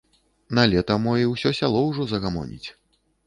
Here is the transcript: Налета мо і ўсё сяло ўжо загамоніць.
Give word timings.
Налета 0.59 0.95
мо 1.03 1.13
і 1.25 1.27
ўсё 1.33 1.51
сяло 1.59 1.79
ўжо 1.91 2.07
загамоніць. 2.13 2.69